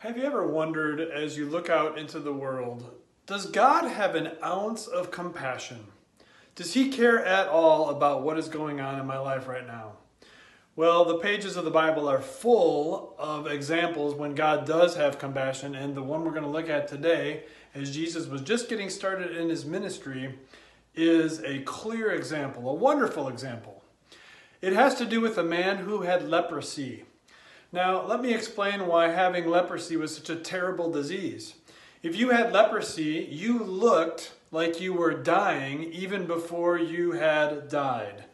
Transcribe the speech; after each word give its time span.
Have 0.00 0.16
you 0.16 0.24
ever 0.24 0.46
wondered 0.46 0.98
as 0.98 1.36
you 1.36 1.44
look 1.44 1.68
out 1.68 1.98
into 1.98 2.20
the 2.20 2.32
world, 2.32 2.90
does 3.26 3.44
God 3.44 3.86
have 3.86 4.14
an 4.14 4.30
ounce 4.42 4.86
of 4.86 5.10
compassion? 5.10 5.88
Does 6.54 6.72
He 6.72 6.88
care 6.88 7.22
at 7.22 7.48
all 7.48 7.90
about 7.90 8.22
what 8.22 8.38
is 8.38 8.48
going 8.48 8.80
on 8.80 8.98
in 8.98 9.04
my 9.06 9.18
life 9.18 9.46
right 9.46 9.66
now? 9.66 9.92
Well, 10.74 11.04
the 11.04 11.18
pages 11.18 11.54
of 11.58 11.66
the 11.66 11.70
Bible 11.70 12.08
are 12.08 12.22
full 12.22 13.14
of 13.18 13.46
examples 13.46 14.14
when 14.14 14.34
God 14.34 14.64
does 14.64 14.96
have 14.96 15.18
compassion, 15.18 15.74
and 15.74 15.94
the 15.94 16.02
one 16.02 16.24
we're 16.24 16.30
going 16.30 16.44
to 16.44 16.48
look 16.48 16.70
at 16.70 16.88
today, 16.88 17.42
as 17.74 17.94
Jesus 17.94 18.26
was 18.26 18.40
just 18.40 18.70
getting 18.70 18.88
started 18.88 19.36
in 19.36 19.50
his 19.50 19.66
ministry, 19.66 20.38
is 20.94 21.42
a 21.44 21.58
clear 21.64 22.10
example, 22.10 22.70
a 22.70 22.74
wonderful 22.74 23.28
example. 23.28 23.84
It 24.62 24.72
has 24.72 24.94
to 24.94 25.04
do 25.04 25.20
with 25.20 25.36
a 25.36 25.44
man 25.44 25.76
who 25.76 26.00
had 26.00 26.26
leprosy. 26.26 27.04
Now, 27.72 28.04
let 28.04 28.20
me 28.20 28.34
explain 28.34 28.86
why 28.86 29.08
having 29.08 29.48
leprosy 29.48 29.96
was 29.96 30.16
such 30.16 30.28
a 30.28 30.36
terrible 30.36 30.90
disease. 30.90 31.54
If 32.02 32.16
you 32.16 32.30
had 32.30 32.52
leprosy, 32.52 33.28
you 33.30 33.62
looked 33.62 34.32
like 34.50 34.80
you 34.80 34.92
were 34.92 35.14
dying 35.14 35.84
even 35.84 36.26
before 36.26 36.78
you 36.78 37.12
had 37.12 37.68
died. 37.68 38.24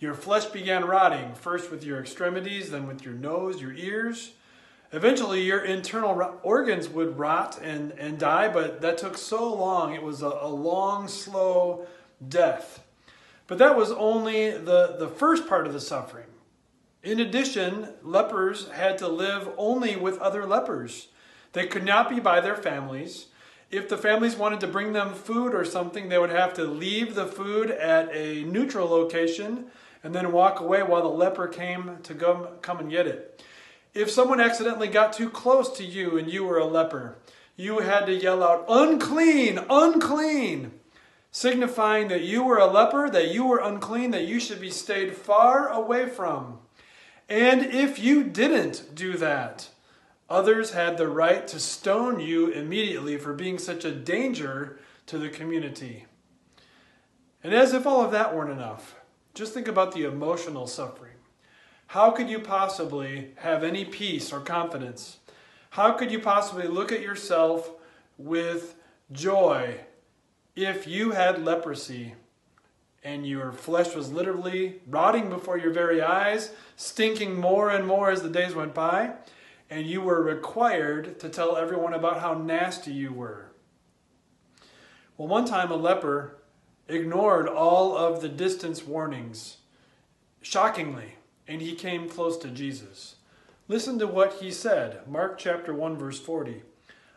Your 0.00 0.14
flesh 0.14 0.46
began 0.46 0.86
rotting, 0.86 1.34
first 1.34 1.70
with 1.70 1.84
your 1.84 2.00
extremities, 2.00 2.70
then 2.70 2.88
with 2.88 3.04
your 3.04 3.14
nose, 3.14 3.60
your 3.60 3.74
ears. 3.74 4.32
Eventually, 4.92 5.42
your 5.42 5.64
internal 5.64 6.40
organs 6.42 6.88
would 6.88 7.16
rot 7.16 7.60
and, 7.62 7.92
and 7.92 8.18
die, 8.18 8.48
but 8.48 8.80
that 8.80 8.98
took 8.98 9.16
so 9.16 9.54
long. 9.54 9.94
It 9.94 10.02
was 10.02 10.22
a, 10.22 10.38
a 10.40 10.48
long, 10.48 11.06
slow 11.06 11.86
death. 12.28 12.82
But 13.46 13.58
that 13.58 13.76
was 13.76 13.92
only 13.92 14.50
the, 14.50 14.96
the 14.98 15.08
first 15.08 15.46
part 15.46 15.68
of 15.68 15.72
the 15.72 15.80
suffering. 15.80 16.26
In 17.02 17.18
addition, 17.18 17.94
lepers 18.02 18.68
had 18.68 18.98
to 18.98 19.08
live 19.08 19.48
only 19.56 19.96
with 19.96 20.18
other 20.18 20.44
lepers. 20.44 21.08
They 21.52 21.66
could 21.66 21.84
not 21.84 22.10
be 22.10 22.20
by 22.20 22.40
their 22.40 22.56
families. 22.56 23.26
If 23.70 23.88
the 23.88 23.96
families 23.96 24.36
wanted 24.36 24.60
to 24.60 24.66
bring 24.66 24.92
them 24.92 25.14
food 25.14 25.54
or 25.54 25.64
something, 25.64 26.08
they 26.08 26.18
would 26.18 26.30
have 26.30 26.52
to 26.54 26.64
leave 26.64 27.14
the 27.14 27.26
food 27.26 27.70
at 27.70 28.14
a 28.14 28.42
neutral 28.44 28.88
location 28.88 29.66
and 30.04 30.14
then 30.14 30.32
walk 30.32 30.60
away 30.60 30.82
while 30.82 31.02
the 31.02 31.08
leper 31.08 31.48
came 31.48 31.98
to 32.02 32.14
come, 32.14 32.78
and 32.78 32.90
get 32.90 33.06
it. 33.06 33.42
If 33.94 34.10
someone 34.10 34.40
accidentally 34.40 34.88
got 34.88 35.12
too 35.12 35.30
close 35.30 35.70
to 35.78 35.84
you 35.84 36.18
and 36.18 36.30
you 36.30 36.44
were 36.44 36.58
a 36.58 36.66
leper, 36.66 37.16
you 37.56 37.80
had 37.80 38.06
to 38.06 38.14
yell 38.14 38.42
out, 38.42 38.64
unclean, 38.68 39.58
unclean, 39.68 40.72
signifying 41.30 42.08
that 42.08 42.22
you 42.22 42.42
were 42.42 42.58
a 42.58 42.66
leper, 42.66 43.08
that 43.10 43.32
you 43.32 43.46
were 43.46 43.58
unclean, 43.58 44.10
that 44.10 44.26
you 44.26 44.38
should 44.38 44.60
be 44.60 44.70
stayed 44.70 45.16
far 45.16 45.68
away 45.68 46.08
from. 46.08 46.58
And 47.30 47.64
if 47.64 48.00
you 48.00 48.24
didn't 48.24 48.96
do 48.96 49.16
that, 49.18 49.68
others 50.28 50.72
had 50.72 50.98
the 50.98 51.06
right 51.06 51.46
to 51.46 51.60
stone 51.60 52.18
you 52.18 52.48
immediately 52.48 53.16
for 53.16 53.32
being 53.32 53.56
such 53.56 53.84
a 53.84 53.92
danger 53.92 54.80
to 55.06 55.16
the 55.16 55.28
community. 55.28 56.06
And 57.44 57.54
as 57.54 57.72
if 57.72 57.86
all 57.86 58.04
of 58.04 58.10
that 58.10 58.34
weren't 58.34 58.50
enough, 58.50 58.96
just 59.32 59.54
think 59.54 59.68
about 59.68 59.92
the 59.92 60.02
emotional 60.02 60.66
suffering. 60.66 61.14
How 61.86 62.10
could 62.10 62.28
you 62.28 62.40
possibly 62.40 63.30
have 63.36 63.62
any 63.62 63.84
peace 63.84 64.32
or 64.32 64.40
confidence? 64.40 65.18
How 65.70 65.92
could 65.92 66.10
you 66.10 66.18
possibly 66.18 66.66
look 66.66 66.90
at 66.90 67.00
yourself 67.00 67.70
with 68.18 68.74
joy 69.12 69.80
if 70.56 70.88
you 70.88 71.12
had 71.12 71.44
leprosy 71.44 72.14
and 73.02 73.26
your 73.26 73.52
flesh 73.52 73.94
was 73.94 74.12
literally 74.12 74.80
rotting 74.86 75.30
before 75.30 75.58
your 75.58 75.72
very 75.72 76.02
eyes, 76.02 76.50
stinking 76.76 77.38
more 77.38 77.70
and 77.70 77.86
more 77.86 78.10
as 78.10 78.22
the 78.22 78.28
days 78.28 78.54
went 78.54 78.74
by, 78.74 79.12
and 79.70 79.86
you 79.86 80.00
were 80.00 80.22
required 80.22 81.18
to 81.20 81.28
tell 81.28 81.56
everyone 81.56 81.94
about 81.94 82.20
how 82.20 82.34
nasty 82.34 82.92
you 82.92 83.12
were. 83.12 83.46
Well, 85.16 85.28
one 85.28 85.44
time 85.44 85.70
a 85.70 85.76
leper 85.76 86.36
ignored 86.88 87.48
all 87.48 87.96
of 87.96 88.20
the 88.20 88.28
distance 88.28 88.84
warnings, 88.84 89.58
shockingly, 90.42 91.14
and 91.46 91.60
he 91.60 91.74
came 91.74 92.08
close 92.08 92.36
to 92.38 92.48
Jesus. 92.48 93.16
Listen 93.68 93.98
to 93.98 94.06
what 94.06 94.34
he 94.34 94.50
said 94.50 95.06
Mark 95.06 95.38
chapter 95.38 95.72
1, 95.72 95.96
verse 95.96 96.18
40. 96.18 96.62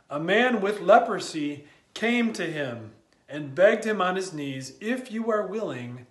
A 0.10 0.20
man 0.20 0.62
with 0.62 0.82
leprosy 0.82 1.66
came 1.94 2.32
to 2.34 2.46
him 2.46 2.92
and 3.28 3.56
begged 3.56 3.86
him 3.86 4.02
on 4.02 4.16
his 4.16 4.34
knees, 4.34 4.74
If 4.80 5.12
you 5.12 5.32
are 5.32 5.48
willing, 5.48 6.06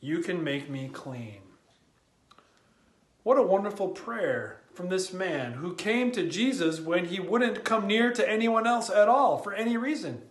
you 0.00 0.20
can 0.20 0.42
make 0.42 0.68
me 0.68 0.88
clean. 0.92 1.40
What 3.22 3.38
a 3.38 3.42
wonderful 3.42 3.88
prayer 3.88 4.60
from 4.72 4.88
this 4.88 5.12
man 5.12 5.54
who 5.54 5.74
came 5.74 6.10
to 6.12 6.28
Jesus 6.28 6.80
when 6.80 7.06
he 7.06 7.20
wouldn't 7.20 7.64
come 7.64 7.86
near 7.86 8.12
to 8.12 8.28
anyone 8.28 8.66
else 8.66 8.88
at 8.88 9.08
all 9.08 9.36
for 9.36 9.52
any 9.52 9.76
reason. 9.76 10.22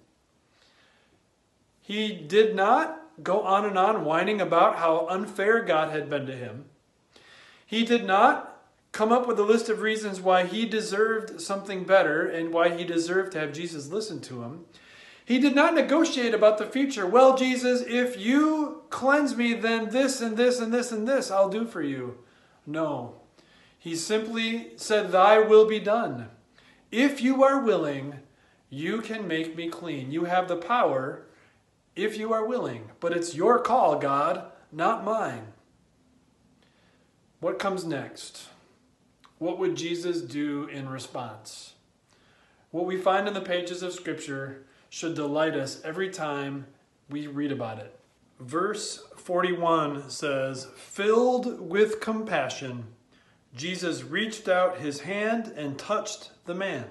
He 1.81 2.13
did 2.13 2.55
not 2.55 3.01
go 3.23 3.41
on 3.41 3.65
and 3.65 3.77
on 3.77 4.05
whining 4.05 4.41
about 4.41 4.77
how 4.77 5.07
unfair 5.07 5.61
God 5.61 5.91
had 5.91 6.09
been 6.09 6.25
to 6.25 6.35
him. 6.35 6.65
He 7.65 7.83
did 7.83 8.05
not 8.05 8.61
come 8.91 9.11
up 9.11 9.27
with 9.27 9.39
a 9.39 9.43
list 9.43 9.69
of 9.69 9.81
reasons 9.81 10.19
why 10.19 10.45
he 10.45 10.65
deserved 10.65 11.41
something 11.41 11.83
better 11.83 12.25
and 12.25 12.51
why 12.51 12.75
he 12.75 12.83
deserved 12.83 13.33
to 13.33 13.39
have 13.39 13.53
Jesus 13.53 13.89
listen 13.89 14.19
to 14.21 14.41
him. 14.41 14.65
He 15.29 15.37
did 15.37 15.53
not 15.53 15.75
negotiate 15.75 16.33
about 16.33 16.57
the 16.57 16.65
future. 16.65 17.05
Well, 17.05 17.37
Jesus, 17.37 17.83
if 17.83 18.19
you 18.19 18.81
cleanse 18.89 19.37
me, 19.37 19.53
then 19.53 19.91
this 19.91 20.21
and 20.21 20.35
this 20.35 20.59
and 20.59 20.73
this 20.73 20.91
and 20.91 21.07
this 21.07 21.29
I'll 21.29 21.49
do 21.49 21.67
for 21.67 21.83
you. 21.83 22.17
No. 22.65 23.21
He 23.77 23.95
simply 23.95 24.71
said, 24.75 25.11
Thy 25.11 25.37
will 25.37 25.67
be 25.67 25.79
done. 25.79 26.29
If 26.91 27.21
you 27.21 27.43
are 27.43 27.61
willing, 27.61 28.21
you 28.71 29.01
can 29.01 29.27
make 29.27 29.55
me 29.55 29.69
clean. 29.69 30.11
You 30.11 30.25
have 30.25 30.47
the 30.47 30.55
power 30.55 31.27
if 31.95 32.17
you 32.17 32.33
are 32.33 32.43
willing. 32.43 32.89
But 32.99 33.15
it's 33.15 33.35
your 33.35 33.59
call, 33.59 33.99
God, 33.99 34.45
not 34.71 35.03
mine. 35.03 35.53
What 37.39 37.59
comes 37.59 37.85
next? 37.85 38.47
What 39.37 39.59
would 39.59 39.75
Jesus 39.75 40.23
do 40.23 40.65
in 40.65 40.89
response? 40.89 41.75
What 42.71 42.87
we 42.87 42.97
find 42.97 43.27
in 43.27 43.35
the 43.35 43.41
pages 43.41 43.83
of 43.83 43.93
Scripture 43.93 44.65
should 44.89 45.15
delight 45.15 45.55
us 45.55 45.81
every 45.83 46.09
time 46.09 46.65
we 47.09 47.27
read 47.27 47.51
about 47.51 47.79
it. 47.79 47.99
Verse 48.39 49.03
41 49.17 50.09
says, 50.09 50.67
Filled 50.75 51.59
with 51.59 51.99
compassion, 51.99 52.85
Jesus 53.55 54.03
reached 54.03 54.47
out 54.47 54.77
his 54.77 55.01
hand 55.01 55.53
and 55.55 55.77
touched 55.77 56.31
the 56.45 56.55
man. 56.55 56.85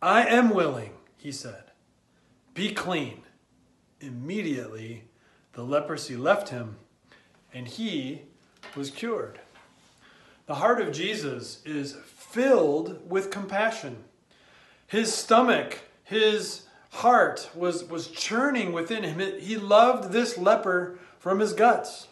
I 0.00 0.26
am 0.26 0.50
willing, 0.50 0.92
he 1.16 1.32
said. 1.32 1.64
Be 2.54 2.72
clean. 2.72 3.22
Immediately, 4.00 5.04
the 5.54 5.62
leprosy 5.64 6.16
left 6.16 6.50
him, 6.50 6.76
and 7.52 7.66
he 7.66 8.22
was 8.76 8.90
cured. 8.90 9.40
The 10.46 10.56
heart 10.56 10.80
of 10.80 10.92
Jesus 10.92 11.60
is 11.64 11.96
filled 12.04 13.10
with 13.10 13.30
compassion. 13.30 14.04
His 14.86 15.12
stomach, 15.12 15.80
his 16.04 16.65
heart 16.96 17.50
was, 17.54 17.84
was 17.84 18.08
churning 18.08 18.72
within 18.72 19.02
him. 19.02 19.40
He 19.40 19.56
loved 19.56 20.12
this 20.12 20.36
leper 20.38 20.98
from 21.18 21.40
his 21.40 21.52
guts. 21.52 22.08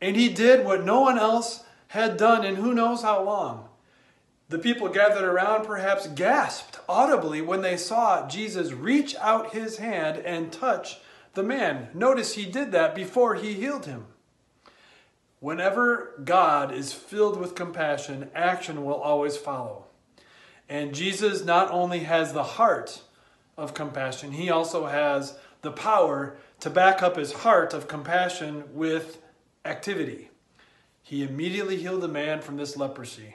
And 0.00 0.16
he 0.16 0.28
did 0.28 0.64
what 0.64 0.84
no 0.84 1.00
one 1.00 1.18
else 1.18 1.64
had 1.88 2.16
done 2.16 2.44
in 2.44 2.56
who 2.56 2.74
knows 2.74 3.02
how 3.02 3.22
long. 3.22 3.68
The 4.48 4.58
people 4.58 4.88
gathered 4.88 5.24
around 5.24 5.66
perhaps 5.66 6.06
gasped 6.06 6.78
audibly 6.88 7.42
when 7.42 7.60
they 7.60 7.76
saw 7.76 8.26
Jesus 8.28 8.72
reach 8.72 9.14
out 9.16 9.52
his 9.52 9.76
hand 9.76 10.18
and 10.18 10.52
touch 10.52 10.98
the 11.34 11.42
man. 11.42 11.88
Notice 11.92 12.34
he 12.34 12.46
did 12.46 12.72
that 12.72 12.94
before 12.94 13.34
he 13.34 13.54
healed 13.54 13.86
him. 13.86 14.06
Whenever 15.40 16.20
God 16.24 16.72
is 16.72 16.92
filled 16.92 17.38
with 17.38 17.54
compassion, 17.54 18.30
action 18.34 18.84
will 18.84 18.94
always 18.94 19.36
follow. 19.36 19.84
And 20.68 20.94
Jesus 20.94 21.44
not 21.44 21.70
only 21.70 22.00
has 22.00 22.32
the 22.32 22.42
heart 22.42 23.02
of 23.58 23.74
compassion, 23.74 24.32
he 24.32 24.48
also 24.48 24.86
has 24.86 25.36
the 25.62 25.72
power 25.72 26.36
to 26.60 26.70
back 26.70 27.02
up 27.02 27.16
his 27.16 27.32
heart 27.32 27.74
of 27.74 27.88
compassion 27.88 28.64
with 28.72 29.20
activity. 29.64 30.30
He 31.02 31.22
immediately 31.22 31.76
healed 31.76 32.02
the 32.02 32.08
man 32.08 32.40
from 32.40 32.56
this 32.56 32.76
leprosy. 32.76 33.34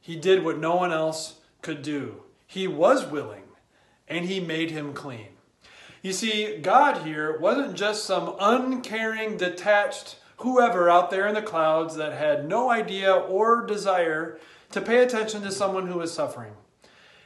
He 0.00 0.16
did 0.16 0.44
what 0.44 0.58
no 0.58 0.76
one 0.76 0.92
else 0.92 1.40
could 1.62 1.82
do. 1.82 2.22
He 2.46 2.68
was 2.68 3.06
willing, 3.06 3.44
and 4.06 4.26
he 4.26 4.40
made 4.40 4.70
him 4.70 4.92
clean. 4.92 5.28
You 6.02 6.12
see, 6.12 6.58
God 6.58 7.06
here 7.06 7.38
wasn't 7.38 7.74
just 7.74 8.04
some 8.04 8.36
uncaring, 8.38 9.36
detached 9.36 10.16
whoever 10.38 10.88
out 10.88 11.10
there 11.10 11.26
in 11.26 11.34
the 11.34 11.42
clouds 11.42 11.96
that 11.96 12.12
had 12.12 12.48
no 12.48 12.70
idea 12.70 13.12
or 13.12 13.66
desire 13.66 14.38
to 14.70 14.80
pay 14.80 15.02
attention 15.02 15.42
to 15.42 15.50
someone 15.50 15.88
who 15.88 15.98
was 15.98 16.12
suffering. 16.12 16.52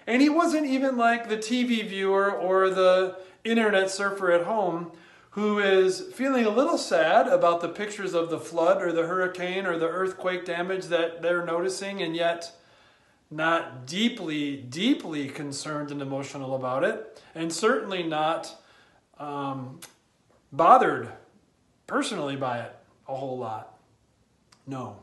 And 0.07 0.21
he 0.21 0.29
wasn't 0.29 0.67
even 0.67 0.97
like 0.97 1.29
the 1.29 1.37
TV 1.37 1.87
viewer 1.87 2.31
or 2.31 2.71
the 2.71 3.19
internet 3.45 3.91
surfer 3.91 4.33
at 4.33 4.45
home 4.45 4.93
who 5.33 5.59
is 5.59 6.13
feeling 6.13 6.45
a 6.45 6.51
little 6.51 6.77
sad 6.77 7.27
about 7.27 7.63
the 7.63 7.69
pictures 7.69 8.13
of 8.13 8.29
the 8.29 8.39
flood 8.39 8.83
or 8.83 8.93
the 8.93 9.07
hurricane 9.07 9.65
or 9.65 9.79
the 9.79 9.89
earthquake 9.89 10.45
damage 10.45 10.87
that 10.87 11.23
they're 11.23 11.45
noticing, 11.45 12.03
and 12.03 12.15
yet 12.15 12.53
not 13.31 13.87
deeply, 13.87 14.57
deeply 14.57 15.29
concerned 15.29 15.91
and 15.91 16.03
emotional 16.03 16.55
about 16.55 16.85
it, 16.85 17.23
and 17.35 17.51
certainly 17.51 18.03
not 18.03 18.55
um, 19.19 19.81
bothered 20.53 21.09
personally 21.87 22.37
by 22.37 22.59
it 22.59 22.77
a 23.09 23.15
whole 23.15 23.39
lot. 23.39 23.79
No. 24.67 24.99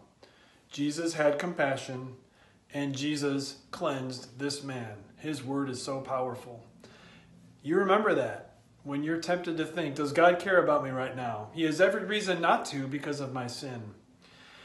Jesus 0.70 1.16
had 1.16 1.40
compassion 1.40 2.16
and 2.74 2.96
Jesus 2.96 3.58
cleansed 3.72 4.38
this 4.40 4.64
man. 4.64 4.96
His 5.18 5.44
word 5.44 5.70
is 5.70 5.82
so 5.82 6.02
powerful. 6.02 6.66
You 7.62 7.78
remember 7.78 8.16
that 8.16 8.56
when 8.84 9.04
you're 9.04 9.20
tempted 9.20 9.58
to 9.58 9.66
think, 9.66 9.96
does 9.96 10.14
God 10.14 10.40
care 10.40 10.64
about 10.64 10.84
me 10.84 10.90
right 10.92 11.16
now? 11.16 11.50
He 11.54 11.64
has 11.64 11.82
every 11.82 12.06
reason 12.06 12.42
not 12.42 12.66
to 12.66 12.88
because 12.88 13.20
of 13.20 13.34
my 13.34 13.48
sin. 13.48 13.94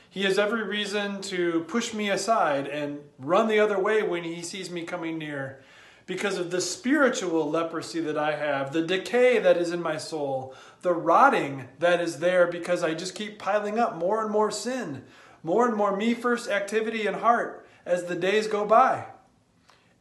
He 0.09 0.23
has 0.23 0.39
every 0.39 0.63
reason 0.63 1.21
to 1.23 1.65
push 1.67 1.93
me 1.93 2.09
aside 2.11 2.69
and 2.69 3.01
run 3.19 3.49
the 3.49 3.59
other 3.59 3.79
way 3.79 4.03
when 4.03 4.23
he 4.23 4.43
sees 4.43 4.71
me 4.71 4.85
coming 4.85 5.19
near 5.19 5.61
because 6.07 6.39
of 6.39 6.51
the 6.51 6.61
spiritual 6.61 7.51
leprosy 7.51 8.01
that 8.01 8.19
I 8.19 8.37
have, 8.37 8.73
the 8.73 8.83
decay 8.83 9.39
that 9.41 9.57
is 9.57 9.73
in 9.73 9.83
my 9.83 9.97
soul, 9.97 10.55
the 10.83 10.93
rotting 10.93 11.69
that 11.79 12.01
is 12.01 12.19
there 12.19 12.47
because 12.47 12.85
I 12.85 12.95
just 12.95 13.15
keep 13.15 13.39
piling 13.39 13.79
up 13.79 13.97
more 13.97 14.23
and 14.23 14.31
more 14.31 14.51
sin, 14.51 15.05
more 15.45 15.69
and 15.69 15.77
more 15.77 15.97
me 15.97 16.15
first 16.15 16.51
activity 16.51 17.07
and 17.07 17.17
heart 17.17 17.65
as 17.87 18.05
the 18.05 18.17
days 18.17 18.49
go 18.49 18.65
by. 18.65 19.05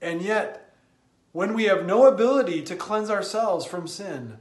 And 0.01 0.21
yet, 0.21 0.73
when 1.33 1.53
we 1.53 1.65
have 1.65 1.85
no 1.85 2.07
ability 2.07 2.63
to 2.63 2.75
cleanse 2.75 3.09
ourselves 3.11 3.65
from 3.65 3.87
sin, 3.87 4.37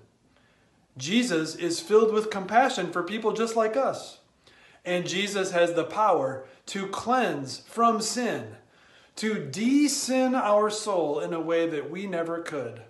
Jesus 0.96 1.54
is 1.54 1.80
filled 1.80 2.12
with 2.12 2.30
compassion 2.30 2.92
for 2.92 3.02
people 3.02 3.32
just 3.32 3.56
like 3.56 3.76
us. 3.76 4.18
And 4.84 5.06
Jesus 5.06 5.52
has 5.52 5.74
the 5.74 5.84
power 5.84 6.44
to 6.66 6.86
cleanse 6.86 7.60
from 7.60 8.00
sin, 8.00 8.56
to 9.16 9.44
de 9.44 9.88
sin 9.88 10.34
our 10.34 10.70
soul 10.70 11.20
in 11.20 11.32
a 11.32 11.40
way 11.40 11.68
that 11.68 11.90
we 11.90 12.06
never 12.06 12.42
could. 12.42 12.82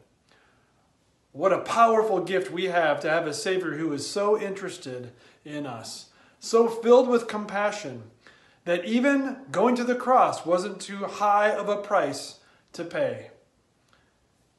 What 1.32 1.53
a 1.53 1.58
powerful 1.58 2.20
gift 2.20 2.50
we 2.50 2.65
have 2.65 3.00
to 3.00 3.11
have 3.11 3.26
a 3.26 3.35
Savior 3.35 3.73
who 3.73 3.93
is 3.93 4.08
so 4.08 4.38
interested 4.38 5.12
in 5.44 5.67
us, 5.67 6.06
so 6.44 6.67
filled 6.67 7.09
with 7.09 7.29
compassion, 7.29 8.03
that 8.65 8.85
even 8.85 9.37
going 9.53 9.77
to 9.77 9.85
the 9.85 9.94
cross 9.94 10.44
wasn't 10.44 10.81
too 10.81 11.05
high 11.05 11.50
of 11.50 11.69
a 11.69 11.77
price 11.77 12.41
to 12.73 12.85
pay. 12.85 13.31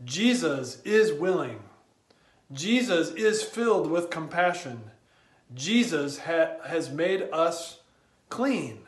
Jesus 0.04 0.82
is 0.86 1.12
willing. 1.12 1.60
Jesus 2.54 3.12
is 3.12 3.44
filled 3.44 3.92
with 3.92 4.10
compassion. 4.10 4.92
Jesus 5.54 6.20
ha- 6.20 6.56
has 6.66 6.90
made 6.90 7.28
us 7.34 7.82
clean. 8.30 8.80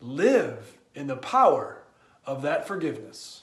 Live 0.00 0.78
in 0.94 1.08
the 1.08 1.16
power 1.16 1.82
of 2.24 2.42
that 2.42 2.66
forgiveness. 2.66 3.42